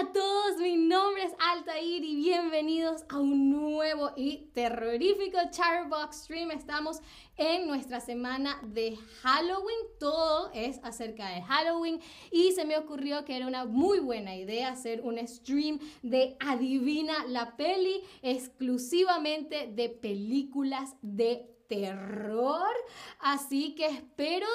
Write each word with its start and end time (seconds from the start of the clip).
a 0.00 0.12
todos, 0.14 0.56
mi 0.58 0.76
nombre 0.78 1.24
es 1.24 1.32
Altair 1.38 2.02
y 2.02 2.16
bienvenidos 2.16 3.04
a 3.10 3.18
un 3.18 3.50
nuevo 3.50 4.12
y 4.16 4.48
terrorífico 4.54 5.36
Charbox 5.50 6.22
Stream. 6.22 6.50
Estamos 6.52 7.00
en 7.36 7.66
nuestra 7.66 8.00
semana 8.00 8.58
de 8.62 8.96
Halloween, 9.20 9.76
todo 9.98 10.50
es 10.54 10.80
acerca 10.84 11.28
de 11.28 11.42
Halloween 11.42 12.00
y 12.30 12.52
se 12.52 12.64
me 12.64 12.78
ocurrió 12.78 13.26
que 13.26 13.36
era 13.36 13.46
una 13.46 13.66
muy 13.66 13.98
buena 13.98 14.34
idea 14.34 14.70
hacer 14.70 15.02
un 15.02 15.18
stream 15.28 15.78
de 16.02 16.34
Adivina 16.40 17.26
la 17.26 17.58
peli 17.58 18.00
exclusivamente 18.22 19.70
de 19.70 19.90
películas 19.90 20.94
de 21.02 21.46
terror. 21.68 22.74
Así 23.18 23.74
que 23.74 23.84
espero 23.84 24.46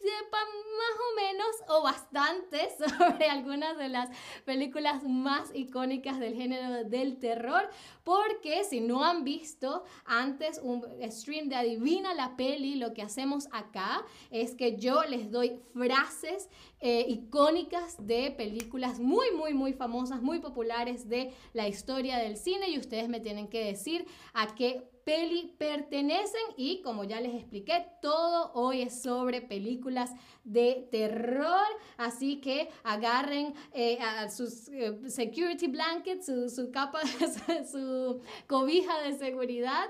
sepan 0.00 0.48
más 0.78 0.96
o 0.98 1.16
menos 1.16 1.46
o 1.68 1.82
bastante 1.82 2.68
sobre 2.98 3.28
algunas 3.28 3.76
de 3.76 3.88
las 3.88 4.08
películas 4.44 5.04
más 5.04 5.54
icónicas 5.54 6.18
del 6.18 6.34
género 6.34 6.84
del 6.84 7.18
terror, 7.18 7.68
porque 8.04 8.64
si 8.64 8.80
no 8.80 9.04
han 9.04 9.24
visto 9.24 9.84
antes 10.06 10.60
un 10.62 10.84
stream 11.10 11.48
de 11.48 11.56
Adivina 11.56 12.14
la 12.14 12.36
peli, 12.36 12.76
lo 12.76 12.94
que 12.94 13.02
hacemos 13.02 13.48
acá 13.52 14.04
es 14.30 14.54
que 14.54 14.76
yo 14.76 15.04
les 15.04 15.30
doy 15.30 15.60
frases 15.74 16.48
eh, 16.80 17.04
icónicas 17.08 18.06
de 18.06 18.30
películas 18.30 18.98
muy, 18.98 19.30
muy, 19.32 19.52
muy 19.52 19.74
famosas, 19.74 20.22
muy 20.22 20.38
populares 20.38 21.08
de 21.08 21.32
la 21.52 21.68
historia 21.68 22.16
del 22.18 22.36
cine 22.36 22.70
y 22.70 22.78
ustedes 22.78 23.08
me 23.08 23.20
tienen 23.20 23.48
que 23.48 23.64
decir 23.64 24.06
a 24.32 24.54
qué 24.54 24.89
peli 25.04 25.54
pertenecen 25.58 26.42
y 26.56 26.82
como 26.82 27.04
ya 27.04 27.20
les 27.20 27.34
expliqué, 27.34 27.86
todo 28.00 28.52
hoy 28.54 28.82
es 28.82 29.02
sobre 29.02 29.42
películas 29.42 30.12
de 30.44 30.88
terror, 30.90 31.66
así 31.96 32.40
que 32.40 32.68
agarren 32.82 33.54
eh, 33.72 33.98
sus 34.34 34.68
eh, 34.68 34.98
security 35.08 35.66
blankets, 35.66 36.26
su, 36.26 36.70
capa, 36.70 37.00
su 37.70 38.20
cobija 38.46 39.00
de 39.02 39.18
seguridad 39.18 39.88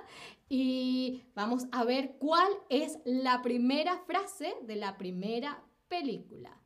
y 0.49 1.23
vamos 1.35 1.67
a 1.73 1.85
ver 1.85 2.17
cuál 2.19 2.53
es 2.69 2.99
la 3.05 3.43
primera 3.43 3.99
frase 3.99 4.57
de 4.63 4.77
la 4.77 4.99
primera 4.99 5.63
película. 5.89 6.57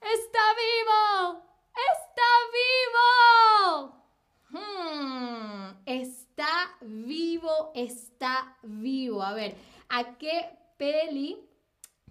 ¡Está 0.00 0.38
vivo! 0.54 1.42
¡Está 1.74 2.30
vivo! 2.52 3.98
Hmm, 4.50 5.82
está 5.84 6.27
vivo, 6.80 7.72
está 7.74 8.56
vivo. 8.62 9.22
A 9.22 9.34
ver, 9.34 9.54
¿a 9.88 10.16
qué 10.18 10.50
peli 10.76 11.38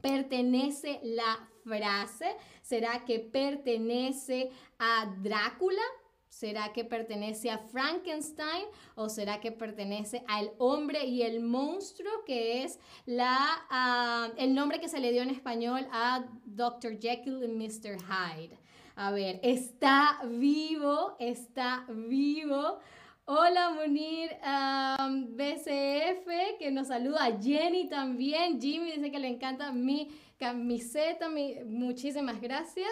pertenece 0.01 0.99
la 1.03 1.47
frase? 1.63 2.35
¿Será 2.61 3.05
que 3.05 3.19
pertenece 3.19 4.51
a 4.79 5.13
Drácula? 5.21 5.81
¿Será 6.29 6.71
que 6.71 6.83
pertenece 6.83 7.49
a 7.49 7.57
Frankenstein 7.57 8.65
o 8.95 9.09
será 9.09 9.39
que 9.39 9.51
pertenece 9.51 10.23
al 10.27 10.51
hombre 10.59 11.05
y 11.05 11.23
el 11.23 11.39
monstruo, 11.39 12.11
que 12.25 12.63
es 12.63 12.79
la, 13.05 13.65
ah, 13.71 14.29
el 14.37 14.53
nombre 14.53 14.79
que 14.79 14.89
se 14.89 14.99
le 14.99 15.11
dio 15.11 15.23
en 15.23 15.31
español 15.31 15.87
a 15.91 16.27
Dr. 16.45 16.99
Jekyll 16.99 17.43
y 17.43 17.47
Mr. 17.47 17.97
Hyde? 18.03 18.59
A 18.95 19.11
ver, 19.11 19.39
está 19.41 20.19
vivo, 20.25 21.15
está 21.19 21.85
vivo. 21.89 22.79
Hola 23.29 23.71
Munir 23.71 24.29
BCF, 25.35 26.57
que 26.59 26.71
nos 26.71 26.87
saluda. 26.87 27.37
Jenny 27.37 27.89
también. 27.89 28.57
Jimmy 28.61 28.93
dice 28.93 29.11
que 29.11 29.19
le 29.19 29.27
encanta 29.27 29.69
mi 29.73 30.07
camiseta. 30.39 31.27
muchísimas 31.65 32.39
gracias. 32.39 32.89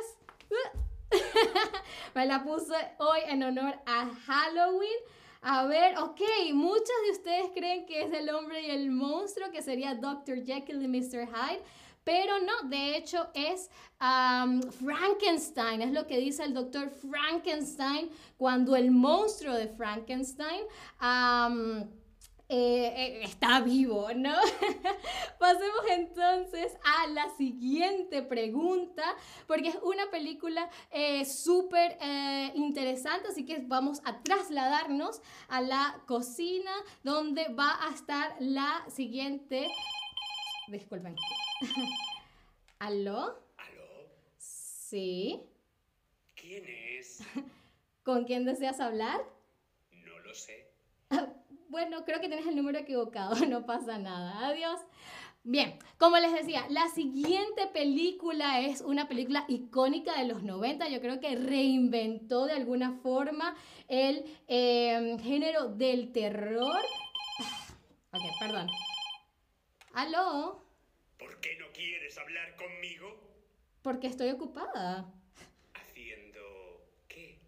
Me 2.15 2.25
la 2.25 2.43
puse 2.43 2.73
hoy 2.97 3.19
en 3.27 3.43
honor 3.43 3.75
a 3.85 4.09
Halloween. 4.25 4.99
A 5.41 5.67
ver, 5.67 5.97
ok, 5.99 6.19
muchos 6.51 6.97
de 7.05 7.11
ustedes 7.13 7.51
creen 7.53 7.85
que 7.85 8.01
es 8.01 8.11
el 8.11 8.29
hombre 8.29 8.67
y 8.67 8.71
el 8.71 8.91
monstruo, 8.91 9.51
que 9.51 9.61
sería 9.61 9.95
Dr. 9.95 10.43
Jekyll 10.43 10.81
y 10.81 10.87
Mr. 10.89 11.29
Hyde. 11.29 11.63
Pero 12.05 12.39
no, 12.39 12.69
de 12.69 12.95
hecho 12.95 13.27
es 13.33 13.69
Frankenstein, 14.79 15.81
es 15.81 15.91
lo 15.91 16.07
que 16.07 16.19
dice 16.19 16.43
el 16.43 16.53
doctor 16.53 16.89
Frankenstein 16.89 18.09
cuando 18.37 18.75
el 18.77 18.91
monstruo 18.91 19.53
de 19.53 19.67
Frankenstein... 19.67 20.61
Eh, 22.47 22.93
eh, 22.95 23.23
está 23.23 23.59
vivo, 23.59 24.09
¿no? 24.15 24.35
Pasemos 25.39 25.81
entonces 25.89 26.77
a 26.83 27.07
la 27.07 27.27
siguiente 27.37 28.21
pregunta, 28.21 29.03
porque 29.47 29.69
es 29.69 29.77
una 29.81 30.11
película 30.11 30.69
eh, 30.91 31.25
súper 31.25 31.97
interesante, 32.53 33.29
así 33.29 33.45
que 33.45 33.63
vamos 33.65 33.99
a 34.05 34.21
trasladarnos 34.21 35.21
a 35.47 35.61
la 35.61 35.99
cocina 36.05 36.71
donde 37.03 37.47
va 37.49 37.79
a 37.87 37.93
estar 37.93 38.35
la 38.39 38.85
siguiente... 38.89 39.67
Disculpen. 40.67 41.15
¿Aló? 42.79 43.39
¿Aló? 43.57 44.09
Sí. 44.37 45.41
¿Quién 46.35 46.65
es? 46.67 47.23
¿Con 48.03 48.25
quién 48.25 48.45
deseas 48.45 48.79
hablar? 48.79 49.21
No 49.91 50.19
lo 50.19 50.33
sé. 50.33 50.71
bueno, 51.69 52.05
creo 52.05 52.19
que 52.19 52.27
tienes 52.27 52.47
el 52.47 52.55
número 52.55 52.79
equivocado, 52.79 53.35
no 53.47 53.65
pasa 53.65 53.97
nada. 53.97 54.47
Adiós. 54.47 54.79
Bien, 55.47 55.77
como 55.99 56.17
les 56.17 56.33
decía, 56.33 56.65
la 56.69 56.87
siguiente 56.89 57.67
película 57.67 58.61
es 58.61 58.81
una 58.81 59.07
película 59.07 59.45
icónica 59.47 60.17
de 60.17 60.27
los 60.27 60.41
90. 60.41 60.89
Yo 60.89 60.99
creo 61.01 61.19
que 61.19 61.35
reinventó 61.35 62.45
de 62.47 62.53
alguna 62.53 62.93
forma 63.03 63.55
el 63.87 64.25
em, 64.47 65.19
género 65.19 65.67
del 65.67 66.11
terror. 66.11 66.81
Ok, 68.11 68.21
perdón. 68.39 68.69
¿Aló? 69.93 70.64
¿Por 71.17 71.39
qué 71.39 71.55
no 71.57 71.71
quieres 71.71 72.17
hablar 72.17 72.55
conmigo? 72.55 73.19
Porque 73.81 74.07
estoy 74.07 74.29
ocupada. 74.31 75.11
¿Haciendo 75.73 76.85
qué? 77.07 77.39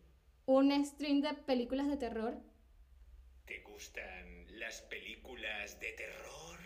Un 0.45 0.85
stream 0.85 1.21
de 1.21 1.33
películas 1.33 1.87
de 1.87 1.97
terror. 1.97 2.37
¿Te 3.45 3.61
gustan 3.61 4.59
las 4.59 4.81
películas 4.83 5.79
de 5.79 5.91
terror? 5.93 6.59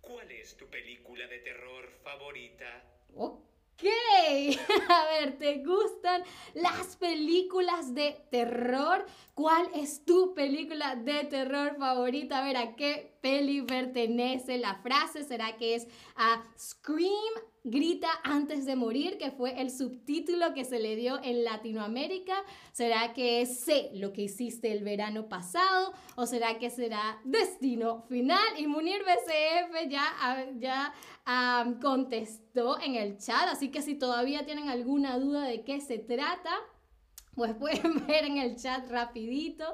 ¿Cuál 0.00 0.30
es 0.32 0.56
tu 0.56 0.68
película 0.68 1.26
de 1.26 1.38
terror 1.38 1.90
favorita? 2.02 2.84
Ok, 3.14 3.42
a 4.88 5.04
ver, 5.06 5.38
¿te 5.38 5.64
gustan 5.64 6.22
las 6.54 6.96
películas 6.96 7.94
de 7.94 8.16
terror? 8.30 9.04
¿Cuál 9.34 9.68
es 9.74 10.04
tu 10.04 10.32
película 10.34 10.94
de 10.96 11.24
terror 11.24 11.76
favorita? 11.76 12.38
A 12.38 12.44
ver, 12.44 12.56
¿a 12.56 12.76
qué 12.76 13.16
peli 13.20 13.62
pertenece 13.62 14.58
la 14.58 14.76
frase? 14.76 15.24
¿Será 15.24 15.56
que 15.56 15.74
es 15.74 15.88
a 16.16 16.44
Scream 16.56 17.34
Grita 17.66 18.10
antes 18.24 18.66
de 18.66 18.76
morir, 18.76 19.16
que 19.16 19.30
fue 19.30 19.58
el 19.58 19.70
subtítulo 19.70 20.52
que 20.52 20.66
se 20.66 20.78
le 20.78 20.96
dio 20.96 21.18
en 21.22 21.44
Latinoamérica. 21.44 22.34
¿Será 22.72 23.14
que 23.14 23.46
Sé 23.46 23.88
lo 23.94 24.12
que 24.12 24.20
hiciste 24.20 24.70
el 24.70 24.84
verano 24.84 25.30
pasado? 25.30 25.94
¿O 26.14 26.26
será 26.26 26.58
que 26.58 26.68
será 26.68 27.18
Destino 27.24 28.02
Final? 28.02 28.58
Y 28.58 28.66
Munir 28.66 29.02
BCF 29.02 29.88
ya, 29.88 30.04
ah, 30.20 30.44
ya 30.58 30.92
contestó 31.80 32.78
en 32.82 32.96
el 32.96 33.16
chat, 33.16 33.48
así 33.48 33.70
que 33.70 33.80
si 33.80 33.94
todavía 33.94 34.44
tienen 34.44 34.68
alguna 34.68 35.18
duda 35.18 35.44
de 35.46 35.64
qué 35.64 35.80
se 35.80 35.96
trata, 35.96 36.50
pues 37.34 37.54
pueden 37.58 38.06
ver 38.06 38.26
en 38.26 38.36
el 38.36 38.56
chat 38.56 38.90
rapidito 38.90 39.64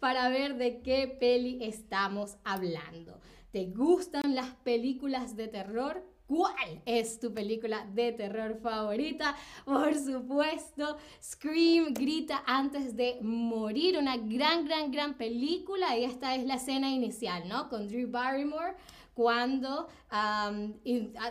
para 0.00 0.28
ver 0.30 0.56
de 0.56 0.82
qué 0.82 1.06
peli 1.06 1.60
estamos 1.62 2.38
hablando. 2.42 3.20
¿Te 3.52 3.66
gustan 3.66 4.34
las 4.34 4.52
películas 4.56 5.36
de 5.36 5.46
terror? 5.46 6.15
¿Cuál 6.26 6.82
es 6.84 7.20
tu 7.20 7.32
película 7.32 7.86
de 7.94 8.12
terror 8.12 8.58
favorita? 8.60 9.36
Por 9.64 9.94
supuesto, 9.94 10.96
Scream 11.22 11.94
grita 11.94 12.42
antes 12.46 12.96
de 12.96 13.18
morir, 13.22 13.96
una 13.96 14.16
gran, 14.16 14.64
gran, 14.64 14.90
gran 14.90 15.14
película 15.14 15.96
y 15.96 16.04
esta 16.04 16.34
es 16.34 16.44
la 16.44 16.54
escena 16.54 16.90
inicial, 16.90 17.48
¿no? 17.48 17.68
Con 17.68 17.86
Drew 17.86 18.10
Barrymore 18.10 18.74
cuando 19.14 19.88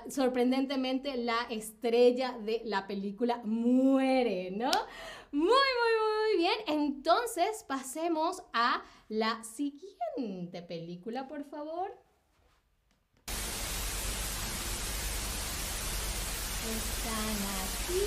sorprendentemente 0.10 1.18
la 1.18 1.44
estrella 1.52 2.36
de 2.44 2.64
la 2.66 2.88
película 2.88 3.42
muere, 3.44 4.50
¿no? 4.50 4.72
Muy, 5.32 5.44
muy, 5.44 5.52
muy 5.52 6.38
bien. 6.38 6.56
Entonces 6.68 7.64
pasemos 7.68 8.42
a 8.54 8.84
la 9.08 9.44
siguiente 9.44 10.64
película, 10.64 11.28
por 11.28 11.44
favor. 11.44 11.96
Están 16.66 17.38
aquí. 17.62 18.06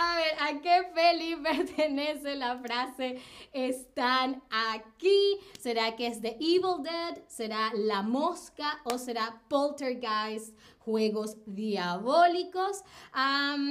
A 0.00 0.16
ver, 0.16 0.34
¿a 0.40 0.60
qué 0.62 0.82
peli 0.94 1.36
pertenece 1.42 2.34
la 2.34 2.58
frase 2.58 3.20
están 3.52 4.42
aquí? 4.48 5.36
¿Será 5.58 5.94
que 5.94 6.06
es 6.06 6.22
The 6.22 6.38
Evil 6.40 6.82
Dead? 6.82 7.18
¿Será 7.26 7.70
La 7.74 8.00
Mosca? 8.02 8.80
¿O 8.84 8.96
será 8.96 9.42
Poltergeist? 9.48 10.56
Juegos 10.78 11.36
diabólicos. 11.44 12.82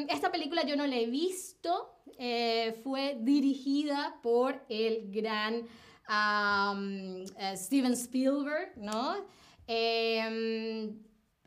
esta 0.07 0.31
película 0.31 0.63
yo 0.63 0.75
no 0.75 0.85
la 0.85 0.97
he 0.97 1.07
visto. 1.07 1.95
Eh, 2.19 2.79
fue 2.83 3.17
dirigida 3.19 4.19
por 4.21 4.63
el 4.69 5.09
gran 5.11 5.67
eh, 6.09 7.57
Steven 7.57 7.93
Spielberg, 7.93 8.77
¿no? 8.77 9.25
Em, 9.71 10.99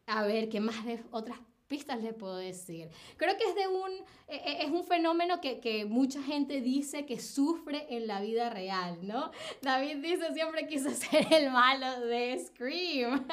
a 0.07 0.23
ver, 0.23 0.49
¿qué 0.49 0.61
más 0.61 0.85
de 0.85 1.03
otras 1.11 1.41
pistas 1.67 2.01
le 2.01 2.13
puedo 2.13 2.37
decir? 2.37 2.89
Creo 3.17 3.37
que 3.37 3.43
es 3.43 3.57
de 3.57 3.67
un, 3.67 3.91
e, 4.29 4.37
e, 4.37 4.65
es 4.65 4.71
un 4.71 4.85
fenómeno 4.85 5.41
que, 5.41 5.59
que, 5.59 5.87
mucha 5.87 6.23
gente 6.23 6.61
dice 6.61 7.05
que 7.05 7.19
sufre 7.19 7.85
en 7.91 8.07
la 8.07 8.21
vida 8.21 8.49
real, 8.49 9.05
¿no? 9.05 9.33
David 9.61 9.97
dice 9.97 10.33
siempre 10.35 10.69
quiso 10.69 10.91
ser 10.95 11.27
el 11.33 11.51
malo 11.51 12.07
de 12.07 12.39
Scream. 12.39 13.27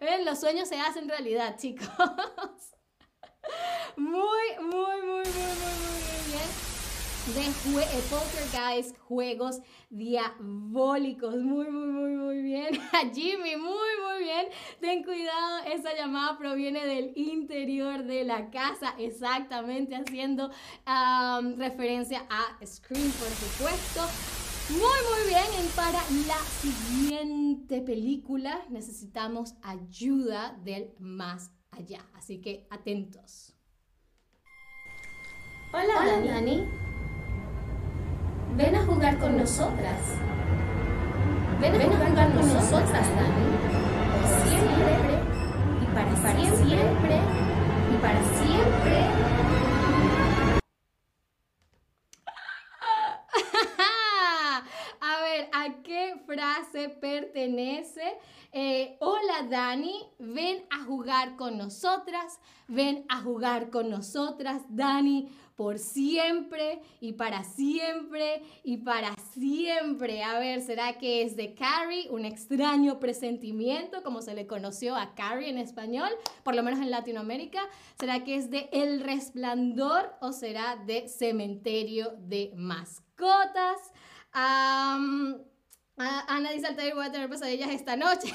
Los 0.24 0.40
sueños 0.40 0.70
se 0.70 0.80
hacen 0.80 1.06
realidad, 1.06 1.58
chicos. 1.58 1.86
Muy, 3.96 4.56
muy, 4.58 5.02
muy, 5.02 5.02
muy, 5.02 5.24
muy, 5.24 5.24
muy 5.24 6.32
bien 6.32 6.71
de 7.26 7.40
eh, 7.40 8.02
Poltergeist, 8.10 8.98
juegos 8.98 9.60
diabólicos. 9.90 11.36
Muy, 11.36 11.70
muy, 11.70 11.86
muy, 11.86 12.10
muy 12.16 12.42
bien. 12.42 12.68
Jimmy, 13.14 13.56
muy, 13.56 13.68
muy 13.68 14.24
bien. 14.24 14.46
Ten 14.80 15.04
cuidado, 15.04 15.64
esa 15.72 15.94
llamada 15.94 16.36
proviene 16.36 16.84
del 16.84 17.12
interior 17.14 18.02
de 18.04 18.24
la 18.24 18.50
casa, 18.50 18.94
exactamente 18.98 19.94
haciendo 19.94 20.50
referencia 21.56 22.26
a 22.28 22.66
Scream, 22.66 23.10
por 23.12 23.28
supuesto. 23.28 24.00
Muy, 24.70 24.80
muy 24.80 25.28
bien. 25.28 25.70
para 25.76 26.02
la 26.26 26.38
siguiente 26.60 27.82
película 27.82 28.64
necesitamos 28.68 29.54
ayuda 29.62 30.58
del 30.64 30.92
más 30.98 31.52
allá. 31.70 32.04
Así 32.14 32.40
que 32.40 32.66
atentos. 32.70 33.54
Hola, 35.72 36.20
Dani. 36.26 36.91
Ven 38.56 38.76
a 38.76 38.84
jugar 38.84 39.16
con 39.16 39.38
nosotras. 39.38 39.98
Ven 41.60 41.74
a, 41.74 41.84
jugar, 41.84 42.32
con 42.32 42.54
nosotras, 42.54 43.06
Dani. 43.16 43.81
Frase 56.62 56.88
pertenece? 56.88 58.18
Eh, 58.52 58.96
hola 59.00 59.46
Dani, 59.48 59.94
ven 60.18 60.64
a 60.70 60.84
jugar 60.84 61.36
con 61.36 61.56
nosotras, 61.56 62.38
ven 62.68 63.04
a 63.08 63.20
jugar 63.20 63.70
con 63.70 63.90
nosotras, 63.90 64.62
Dani 64.68 65.30
por 65.56 65.78
siempre 65.78 66.80
y 67.00 67.12
para 67.12 67.44
siempre 67.44 68.42
y 68.64 68.78
para 68.78 69.14
siempre. 69.32 70.22
A 70.22 70.38
ver, 70.38 70.60
¿será 70.60 70.98
que 70.98 71.22
es 71.22 71.36
de 71.36 71.54
Carrie, 71.54 72.08
un 72.10 72.24
extraño 72.24 72.98
presentimiento, 72.98 74.02
como 74.02 74.22
se 74.22 74.34
le 74.34 74.46
conoció 74.46 74.96
a 74.96 75.14
Carrie 75.14 75.50
en 75.50 75.58
español, 75.58 76.10
por 76.42 76.54
lo 76.54 76.62
menos 76.62 76.80
en 76.80 76.90
Latinoamérica? 76.90 77.60
¿Será 77.98 78.24
que 78.24 78.36
es 78.36 78.50
de 78.50 78.68
El 78.72 79.00
Resplandor 79.00 80.14
o 80.20 80.32
será 80.32 80.76
de 80.76 81.08
Cementerio 81.08 82.14
de 82.18 82.52
Mascotas? 82.56 83.92
Ana 86.28 86.50
dice 86.50 86.66
Altair, 86.66 86.94
voy 86.94 87.06
a 87.06 87.12
tener 87.12 87.28
pesadillas 87.28 87.70
esta 87.70 87.96
noche. 87.96 88.28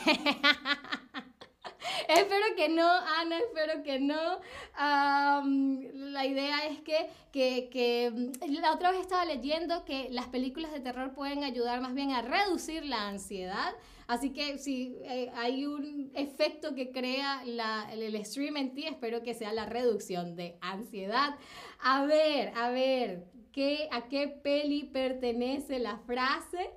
espero 2.07 2.45
que 2.55 2.69
no, 2.69 2.89
Ana, 2.89 3.39
espero 3.39 3.83
que 3.83 3.99
no. 3.99 4.39
la 4.77 6.25
idea 6.25 6.67
es 6.67 6.81
que, 6.81 7.09
que, 7.31 8.11
mm, 8.13 8.53
la 8.61 8.73
otra 8.73 8.91
vez 8.91 9.01
estaba 9.01 9.25
leyendo 9.25 9.85
que 9.85 10.07
las 10.11 10.27
películas 10.27 10.71
de 10.71 10.79
terror 10.79 11.13
pueden 11.13 11.43
ayudar 11.43 11.81
más 11.81 11.93
bien 11.93 12.11
a 12.11 12.21
reducir 12.21 12.85
la 12.85 13.07
ansiedad. 13.07 13.75
Así 14.07 14.31
que 14.31 14.57
si 14.57 14.95
eh, 15.01 15.29
hay 15.35 15.65
un 15.65 16.11
efecto 16.15 16.73
que 16.73 16.91
crea 16.91 17.43
la, 17.45 17.89
el, 17.91 18.03
el 18.03 18.25
stream 18.25 18.55
en 18.55 18.73
ti, 18.73 18.85
espero 18.85 19.21
que 19.21 19.33
sea 19.33 19.51
la 19.51 19.65
reducción 19.65 20.37
de 20.37 20.57
ansiedad. 20.61 21.35
A 21.79 22.05
ver, 22.05 22.53
a 22.55 22.69
ver, 22.69 23.25
¿qué, 23.51 23.89
¿a 23.91 24.07
qué 24.07 24.29
peli 24.29 24.83
pertenece 24.83 25.79
la 25.79 25.97
frase? 25.97 26.71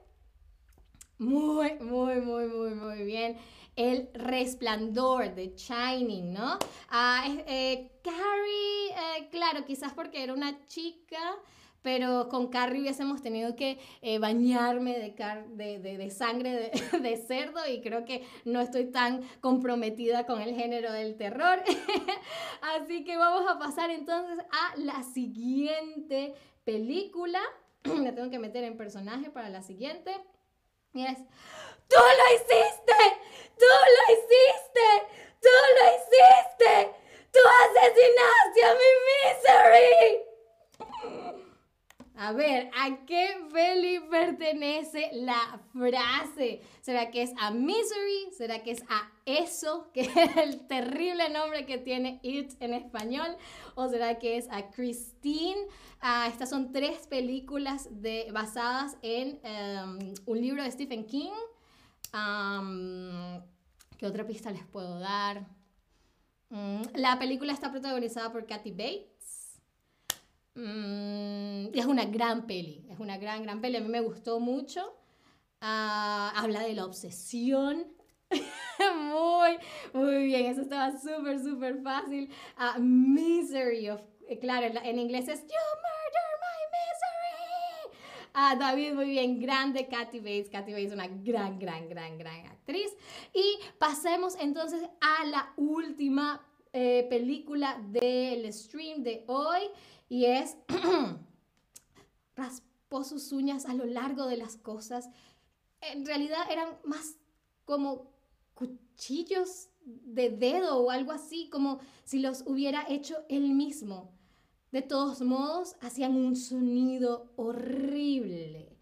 Muy, 1.21 1.75
muy, 1.81 2.19
muy, 2.23 2.47
muy, 2.47 2.71
muy 2.71 3.05
bien 3.05 3.37
el 3.77 4.09
resplandor 4.15 5.35
de 5.35 5.55
Shining, 5.55 6.33
¿no? 6.33 6.59
Ah, 6.89 7.27
eh, 7.47 7.91
Carrie, 8.03 8.89
eh, 8.89 9.29
claro, 9.31 9.67
quizás 9.67 9.93
porque 9.93 10.23
era 10.23 10.33
una 10.33 10.67
chica, 10.67 11.19
pero 11.83 12.31
con 12.31 12.49
Carrie 12.49 12.81
hubiésemos 12.81 13.21
tenido 13.21 13.55
que 13.55 13.79
eh, 14.01 14.19
bañarme 14.19 14.99
de, 14.99 15.79
de, 15.79 16.11
sangre 16.11 16.71
de, 17.03 17.17
cerdo 17.19 17.61
y 17.71 17.83
creo 17.83 18.07
que 18.07 18.27
no 18.47 18.63
estoy 18.63 18.87
tan 18.87 19.21
comprometida 19.43 20.25
con 20.25 20.41
el 20.41 20.55
género 20.55 20.91
del 20.91 21.19
terror. 21.19 21.63
Así 22.63 23.05
que 23.05 23.19
vamos 23.19 23.45
a 23.47 23.59
pasar 23.59 23.91
entonces 23.91 24.39
a 24.39 24.79
la 24.79 25.03
siguiente 25.03 26.33
película. 26.65 27.41
Me 27.85 28.13
tengo 28.13 28.31
que 28.31 28.39
meter 28.39 28.65
en 28.65 28.79
personaje 28.79 29.29
para 29.29 29.51
la 29.51 29.61
siguiente. 29.61 30.13
Y 30.93 31.07
es 31.07 31.19
¡Tú 31.89 31.97
lo 31.97 32.35
hiciste! 32.35 32.99
¡Tú 33.59 33.67
lo 33.67 34.15
hiciste! 34.15 34.87
¡Tú 35.41 35.49
lo 35.77 35.85
hiciste! 35.95 36.73
¡Tú 37.33 37.41
asesinaste 37.63 38.61
a 38.65 38.75
mi 38.75 38.91
misery! 39.07 40.31
A 42.23 42.33
ver, 42.33 42.71
¿a 42.77 43.07
qué 43.07 43.29
peli 43.51 43.99
pertenece 44.11 45.09
la 45.15 45.59
frase? 45.73 46.61
¿Será 46.83 47.11
que 47.11 47.23
es 47.23 47.33
a 47.41 47.51
Misery? 47.51 48.31
¿Será 48.37 48.63
que 48.63 48.73
es 48.73 48.83
a 48.91 49.11
eso, 49.25 49.91
que 49.95 50.03
es 50.03 50.37
el 50.37 50.67
terrible 50.67 51.31
nombre 51.31 51.65
que 51.65 51.79
tiene 51.79 52.21
It 52.23 52.61
en 52.61 52.75
español? 52.75 53.39
¿O 53.75 53.89
será 53.89 54.19
que 54.19 54.37
es 54.37 54.49
a 54.51 54.69
Christine? 54.69 55.67
Ah, 56.03 56.27
estas 56.29 56.51
son 56.51 56.73
tres 56.73 57.07
películas 57.07 57.89
basadas 58.31 58.99
en 59.01 59.41
em, 59.43 60.13
un 60.27 60.41
libro 60.43 60.63
de 60.63 60.71
Stephen 60.73 61.07
King. 61.07 61.33
¿Qué 63.97 64.07
otra 64.07 64.27
pista 64.27 64.51
les 64.51 64.67
puedo 64.67 64.99
dar? 64.99 65.47
Mm, 66.51 66.83
la 66.97 67.19
película 67.19 67.55
está 67.55 67.71
protagonizada 67.71 68.31
por 68.31 68.45
Kathy 68.45 68.73
Bates. 68.73 69.59
Es 71.81 71.87
una 71.87 72.05
gran 72.05 72.47
peli, 72.47 72.85
es 72.91 73.01
una 73.01 73.17
gran, 73.17 73.43
gran 73.43 73.63
peli. 73.63 73.79
A 73.79 73.81
mí 73.81 73.89
me 73.89 74.03
gustó 74.03 74.39
mucho. 74.39 74.95
Ah, 75.63 76.31
habla 76.37 76.61
de 76.61 76.75
la 76.75 76.85
obsesión. 76.85 77.87
muy, 78.31 79.57
muy 79.95 80.27
bien. 80.27 80.45
Eso 80.45 80.61
estaba 80.61 80.93
súper, 80.93 81.43
súper 81.43 81.81
fácil. 81.83 82.29
Uh, 82.59 82.79
misery 82.83 83.89
of... 83.89 84.03
Eh, 84.29 84.39
claro, 84.39 84.79
en 84.85 84.99
inglés 84.99 85.29
es 85.29 85.41
You 85.41 85.47
murder 85.49 86.31
my 86.43 86.61
Ah, 88.35 88.57
David, 88.57 88.93
muy 88.93 89.07
bien, 89.07 89.41
grande 89.41 89.89
Katy 89.89 90.19
Bates. 90.19 90.51
Katy 90.51 90.73
Bates 90.73 90.89
es 90.89 90.93
una 90.93 91.09
gran, 91.09 91.59
gran, 91.59 91.89
gran, 91.89 92.19
gran 92.19 92.47
actriz. 92.47 92.95
Y 93.33 93.59
pasemos 93.79 94.37
entonces 94.39 94.83
a 95.01 95.25
la 95.25 95.55
última 95.57 96.47
eh, 96.75 97.07
película 97.09 97.83
del 97.89 98.53
stream 98.53 99.03
de 99.03 99.25
hoy 99.29 99.63
y 100.11 100.27
es 100.27 100.59
raspó 102.41 103.05
sus 103.05 103.33
uñas 103.33 103.67
a 103.67 103.75
lo 103.75 103.85
largo 103.85 104.27
de 104.27 104.37
las 104.37 104.57
cosas. 104.57 105.09
En 105.81 106.05
realidad 106.05 106.51
eran 106.51 106.69
más 106.85 107.17
como 107.65 108.11
cuchillos 108.55 109.69
de 109.85 110.31
dedo 110.31 110.79
o 110.79 110.91
algo 110.91 111.13
así, 111.13 111.49
como 111.51 111.79
si 112.05 112.19
los 112.19 112.43
hubiera 112.47 112.85
hecho 112.89 113.17
él 113.29 113.51
mismo. 113.51 114.13
De 114.73 114.83
todos 114.83 115.21
modos, 115.23 115.77
hacían 115.81 116.15
un 116.17 116.37
sonido 116.37 117.33
horrible. 117.37 118.77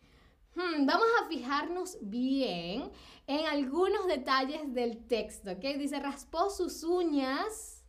Hmm, 0.54 0.86
vamos 0.86 1.06
a 1.22 1.28
fijarnos 1.28 1.98
bien 2.02 2.90
en 3.26 3.46
algunos 3.46 4.06
detalles 4.06 4.74
del 4.74 5.06
texto, 5.06 5.52
¿ok? 5.52 5.64
Dice, 5.78 6.00
raspó 6.00 6.50
sus 6.50 6.82
uñas 6.82 7.84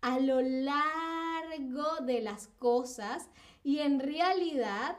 a 0.00 0.18
lo 0.18 0.40
largo 0.40 1.96
de 2.04 2.22
las 2.22 2.48
cosas 2.48 3.28
y 3.62 3.78
en 3.78 4.00
realidad 4.00 4.96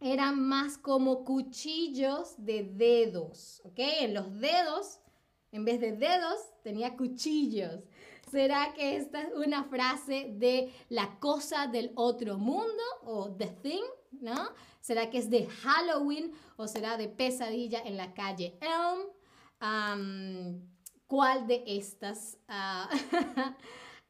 eran 0.00 0.40
más 0.40 0.78
como 0.78 1.24
cuchillos 1.24 2.34
de 2.36 2.64
dedos, 2.64 3.62
¿ok? 3.64 3.78
En 3.78 4.14
los 4.14 4.32
dedos, 4.40 5.00
en 5.52 5.64
vez 5.64 5.80
de 5.80 5.92
dedos, 5.92 6.38
tenía 6.62 6.96
cuchillos. 6.96 7.84
¿Será 8.30 8.72
que 8.74 8.96
esta 8.96 9.22
es 9.22 9.34
una 9.34 9.64
frase 9.64 10.32
de 10.34 10.72
la 10.88 11.18
cosa 11.20 11.66
del 11.66 11.92
otro 11.94 12.38
mundo 12.38 12.82
o 13.04 13.30
the 13.30 13.48
thing, 13.62 13.84
¿no? 14.10 14.50
¿Será 14.80 15.10
que 15.10 15.18
es 15.18 15.30
de 15.30 15.46
Halloween 15.46 16.32
o 16.56 16.66
será 16.66 16.96
de 16.96 17.08
pesadilla 17.08 17.80
en 17.84 17.96
la 17.96 18.14
calle 18.14 18.58
Elm? 18.60 19.00
¿Cuál 21.06 21.46
de 21.46 21.62
estas 21.66 22.38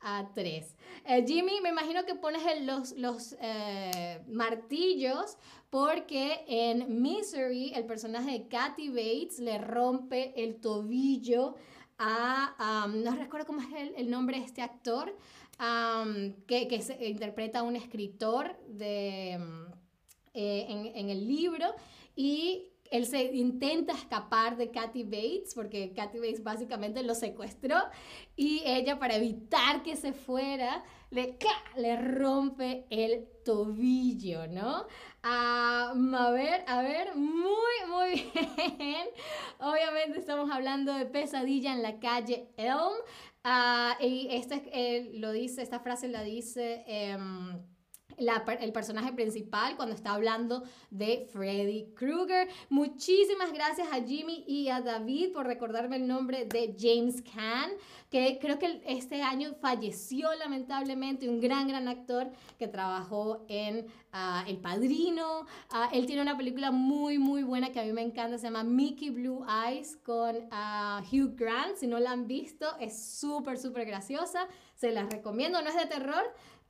a 0.02 0.28
tres? 0.35 0.75
Eh, 1.04 1.25
Jimmy, 1.26 1.61
me 1.61 1.71
imagino 1.71 2.04
que 2.04 2.14
pones 2.14 2.42
los, 2.62 2.92
los 2.92 3.37
eh, 3.40 4.21
martillos 4.28 5.37
porque 5.71 6.44
en 6.47 7.02
Misery 7.02 7.73
el 7.75 7.87
personaje 7.87 8.30
de 8.32 8.49
Kathy 8.49 8.88
Bates 8.88 9.38
le 9.38 9.59
rompe 9.59 10.32
el 10.42 10.61
tobillo 10.61 11.54
a, 11.99 12.88
no 12.92 13.14
recuerdo 13.14 13.47
cómo 13.47 13.61
es 13.61 13.92
el, 13.97 14.11
nombre 14.11 14.38
de 14.38 14.44
este 14.44 14.61
actor, 14.61 15.16
que, 16.47 16.66
que 16.66 16.82
se, 16.82 17.09
interpreta 17.09 17.61
a 17.61 17.62
un 17.62 17.76
escritor 17.76 18.56
de, 18.66 19.35
eh, 20.35 20.66
en, 20.68 20.87
en 20.97 21.11
el 21.11 21.28
libro 21.28 21.66
y 22.16 22.72
él 22.92 23.06
se 23.06 23.25
intenta 23.34 23.94
escapar 23.94 24.56
de 24.56 24.70
Kathy 24.70 25.02
Bates, 25.02 25.54
porque 25.54 25.92
Kathy 25.94 26.18
Bates 26.18 26.44
básicamente 26.44 27.02
lo 27.02 27.14
secuestró, 27.14 27.76
y 28.37 28.62
ella 28.66 28.99
para 28.99 29.16
evitar 29.16 29.82
que 29.82 29.96
se 29.96 30.12
fuera, 30.12 30.84
le, 31.11 31.38
le 31.76 31.96
rompe 31.96 32.84
el 32.90 33.26
tobillo, 33.44 34.46
¿no? 34.46 34.87
a 35.25 36.30
ver, 36.32 36.64
a 36.66 36.82
ver, 36.82 37.14
muy, 37.14 37.76
muy 37.88 38.30
bien. 38.78 39.06
Obviamente 39.58 40.18
estamos 40.18 40.50
hablando 40.50 40.92
de 40.92 41.06
pesadilla 41.06 41.72
en 41.72 41.82
la 41.82 41.99
calle 41.99 42.50
Elm. 42.56 42.92
Ah, 43.44 43.96
y 44.00 44.28
este, 44.30 44.62
eh, 44.72 45.12
lo 45.14 45.32
dice, 45.32 45.62
esta 45.62 45.80
frase 45.80 46.08
la 46.08 46.22
dice... 46.22 46.84
Em, 48.19 48.59
el 48.61 48.73
personaje 48.73 49.12
principal 49.12 49.76
cuando 49.76 49.95
está 49.95 50.14
hablando 50.14 50.62
de 50.90 51.28
Freddy 51.33 51.92
Krueger. 51.95 52.49
Muchísimas 52.69 53.52
gracias 53.52 53.88
a 53.92 54.02
Jimmy 54.02 54.45
y 54.47 54.69
a 54.69 54.81
David 54.81 55.33
por 55.33 55.47
recordarme 55.47 55.97
el 55.97 56.07
nombre 56.07 56.45
de 56.47 56.75
James 56.78 57.23
Caan, 57.23 57.71
que 58.11 58.38
creo 58.40 58.59
que 58.59 58.83
este 58.87 59.23
año 59.23 59.54
falleció 59.61 60.33
lamentablemente, 60.35 61.28
un 61.28 61.40
gran, 61.40 61.69
gran 61.69 61.88
actor 61.88 62.31
que 62.59 62.69
trabajó 62.69 63.45
en 63.49 63.87
ah, 64.12 64.45
El 64.47 64.59
Padrino. 64.59 65.47
Ah, 65.71 65.88
él 65.92 66.07
tiene 66.07 66.23
una 66.23 66.37
película 66.37 66.71
muy, 66.71 67.19
muy 67.19 67.42
buena 67.42 67.73
que 67.73 67.81
a 67.81 67.85
mí 67.85 67.92
me 67.92 68.02
encanta, 68.02 68.38
se 68.38 68.45
llama 68.45 68.64
Mickey 68.64 69.11
Blue 69.11 69.45
Eyes 69.66 69.97
con 69.97 70.37
uh, 70.37 71.00
Hugh 71.11 71.35
Grant. 71.37 71.76
Si 71.76 71.87
no 71.87 71.99
la 71.99 72.12
han 72.12 72.26
visto, 72.26 72.66
es 72.78 73.02
súper, 73.02 73.59
súper 73.59 73.87
graciosa. 73.87 74.47
Se 74.75 74.90
las 74.90 75.09
recomiendo, 75.11 75.62
no 75.62 75.69
es 75.69 75.76
de 75.76 75.87
terror, 75.87 76.25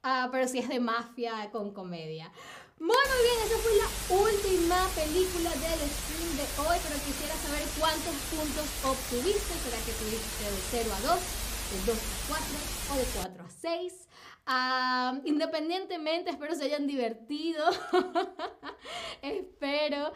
Ah, 0.05 0.29
pero 0.33 0.49
sí 0.49 0.59
es 0.59 0.69
de 0.69 0.81
mafia 0.81 1.49
con 1.53 1.73
comedia. 1.73 2.33
Muy, 2.81 2.89
muy 2.89 3.23
bien, 3.23 3.39
esa 3.47 3.57
fue 3.59 3.73
la 3.77 4.21
última 4.21 4.89
película 4.97 5.51
del 5.51 5.79
stream 5.79 6.37
de 6.37 6.43
hoy, 6.59 6.77
pero 6.83 6.99
quisiera 7.07 7.37
saber 7.37 7.63
cuántos 7.79 8.17
puntos 8.27 8.67
obtuviste. 8.83 9.55
¿Será 9.63 9.79
que 9.87 9.93
tuviste 9.93 10.43
de 10.43 10.83
0 10.83 10.91
a 10.93 11.01
2, 11.07 11.21
de 11.71 11.93
2 11.93 11.99
a 11.99 12.27
4 12.29 12.47
o 12.91 12.97
de 12.97 13.05
4 13.15 13.45
a 13.45 13.51
6? 13.51 14.09
independientemente, 15.25 16.31
espero 16.31 16.57
se 16.57 16.65
hayan 16.65 16.89
divertido. 16.89 17.65
espero, 19.23 20.13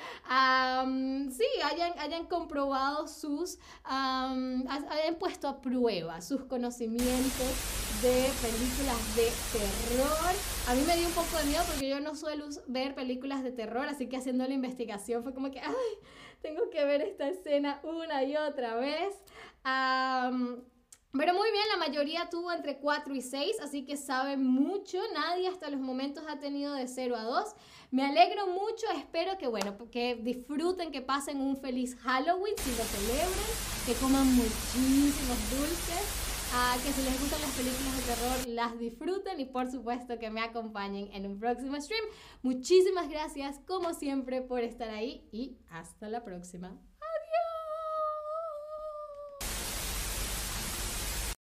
sí, 1.31 1.47
hayan, 1.65 1.97
hayan 2.01 2.27
comprobado 2.27 3.07
sus, 3.07 3.61
hayan 3.85 5.15
puesto 5.21 5.47
a 5.47 5.61
prueba 5.61 6.21
sus 6.21 6.45
conocimientos 6.47 7.86
de 8.07 8.31
películas 8.41 9.17
de 9.17 9.33
terror. 9.53 10.35
A 10.69 10.75
mí 10.75 10.83
me 10.87 10.97
dio 10.97 11.09
un 11.09 11.15
poco 11.15 11.39
de 11.39 11.45
miedo 11.45 11.65
porque 11.67 11.89
yo 11.89 12.01
no 12.01 12.15
suelo 12.15 12.47
ver 12.69 12.95
películas 12.95 13.43
de 13.43 13.51
terror, 13.51 13.87
así 13.89 14.09
que 14.09 14.17
haciendo 14.17 14.47
la 14.47 14.55
investigación 14.55 15.23
fue 15.23 15.35
como 15.35 15.51
que, 15.51 15.61
ay, 15.61 15.75
tengo 16.41 16.71
que 16.71 16.85
ver 16.85 17.03
esta 17.03 17.29
escena 17.29 17.81
una 17.83 18.23
y 18.23 18.37
otra 18.37 18.77
vez. 18.77 19.15
Pero 19.65 21.35
muy 21.35 21.51
bien, 21.51 21.65
la 21.73 21.79
mayoría 21.79 22.29
tuvo 22.31 22.53
entre 22.53 22.77
4 22.79 23.15
y 23.15 23.23
6, 23.23 23.57
así 23.63 23.85
que 23.85 23.97
saben 23.97 24.45
mucho. 24.47 25.01
Nadie 25.15 25.49
hasta 25.49 25.71
los 25.71 25.81
momentos 25.81 26.25
ha 26.29 26.39
tenido 26.39 26.75
de 26.75 26.87
0 26.87 27.17
a 27.17 27.23
2. 27.23 27.55
Me 27.91 28.05
alegro 28.05 28.47
mucho, 28.49 28.87
espero 28.95 29.39
que, 29.39 29.47
bueno, 29.47 29.77
que 29.91 30.17
disfruten, 30.17 30.93
que 30.93 31.01
pasen 31.01 31.41
un 31.41 31.57
feliz 31.57 31.97
Halloween, 31.97 32.55
si 32.59 32.71
lo 32.71 32.85
celebren, 32.85 33.51
que 33.87 33.95
coman 33.95 34.27
muchísimos 34.27 35.39
dulces. 35.51 36.26
Que 36.57 36.93
si 36.93 37.03
les 37.03 37.21
gustan 37.21 37.41
las 37.43 37.51
películas 37.51 37.97
de 37.97 38.15
terror 38.15 38.49
las 38.49 38.79
disfruten 38.79 39.39
y 39.41 39.45
por 39.45 39.71
supuesto 39.71 40.19
que 40.19 40.31
me 40.31 40.41
acompañen 40.41 41.11
en 41.13 41.27
un 41.27 41.39
próximo 41.39 41.79
stream. 41.79 42.03
Muchísimas 42.43 43.11
gracias 43.11 43.61
como 43.67 43.93
siempre 43.93 44.41
por 44.41 44.61
estar 44.61 44.89
ahí 44.89 45.29
y 45.33 45.59
hasta 45.69 46.09
la 46.09 46.25
próxima. 46.25 46.79